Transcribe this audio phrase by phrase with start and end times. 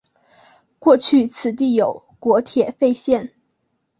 [0.79, 3.33] 过去此地有国铁废线。